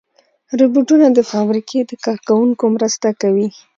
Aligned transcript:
روبوټونه 0.59 1.07
د 1.11 1.19
فابریکې 1.31 1.79
د 1.89 1.91
کار 2.05 2.17
کوونکو 2.27 2.65
مرسته 2.75 3.09
کوي. 3.21 3.47